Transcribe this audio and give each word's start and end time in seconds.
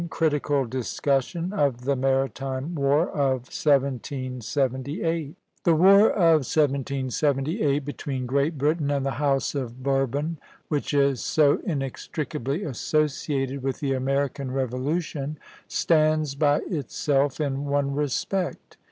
CRITICAL 0.09 0.65
DISCUSSION 0.65 1.53
OF 1.53 1.81
THE 1.81 1.95
MARITIME 1.95 2.73
WAR 2.73 3.09
OF 3.11 3.41
1778. 3.53 5.35
The 5.63 5.75
war 5.75 6.09
of 6.09 6.37
1778, 6.41 7.85
between 7.85 8.25
Great 8.25 8.57
Britain 8.57 8.89
and 8.89 9.05
the 9.05 9.11
House 9.21 9.53
of 9.53 9.83
Bourbon, 9.83 10.39
which 10.69 10.95
is 10.95 11.21
so 11.21 11.59
inextricably 11.65 12.63
associated 12.63 13.61
with 13.61 13.79
the 13.79 13.93
American 13.93 14.49
Revolution, 14.49 15.37
stands 15.67 16.33
by 16.33 16.61
itself 16.65 17.39
in 17.39 17.65
one 17.65 17.93
respect. 17.93 18.77